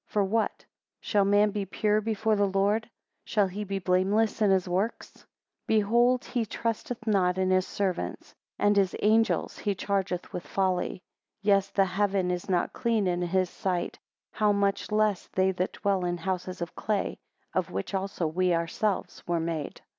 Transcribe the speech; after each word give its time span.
4 0.07 0.13
For 0.13 0.23
what? 0.25 0.65
Shall 0.99 1.25
man 1.25 1.51
be 1.51 1.63
pure 1.63 2.01
before 2.01 2.35
the 2.35 2.47
Lord? 2.47 2.89
Shall 3.23 3.45
he 3.45 3.63
be 3.63 3.77
blameless 3.77 4.41
in 4.41 4.49
his 4.49 4.67
works? 4.67 5.11
5 5.11 5.25
Behold, 5.67 6.25
he 6.25 6.43
trusteth 6.43 7.05
not 7.05 7.37
in 7.37 7.51
his 7.51 7.67
servants; 7.67 8.33
and 8.57 8.75
his 8.75 8.95
angels 9.03 9.59
he 9.59 9.75
chargeth 9.75 10.33
with 10.33 10.47
folly. 10.47 10.93
6 10.93 11.01
Yes, 11.43 11.67
the 11.69 11.85
heaven 11.85 12.31
is 12.31 12.49
not 12.49 12.73
clean 12.73 13.05
in 13.05 13.21
his 13.21 13.47
sight, 13.51 13.99
how 14.31 14.51
much 14.51 14.91
less 14.91 15.27
they 15.33 15.51
that 15.51 15.73
dwell 15.73 16.03
in 16.03 16.17
houses 16.17 16.63
of 16.63 16.73
clay; 16.73 17.19
of 17.53 17.69
which 17.69 17.93
also 17.93 18.25
we 18.25 18.55
ourselves 18.55 19.21
were 19.27 19.39
made? 19.39 19.81